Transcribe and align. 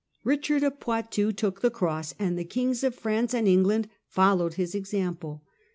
Eichard 0.25 0.63
of 0.65 0.79
Poitou 0.79 1.31
took 1.31 1.61
the 1.61 1.69
cross, 1.69 2.15
and 2.17 2.35
the 2.35 2.43
Kings 2.43 2.83
of 2.83 2.95
France 2.95 3.35
and 3.35 3.47
England 3.47 3.87
followed 4.07 4.55
his 4.55 4.73
example. 4.73 5.43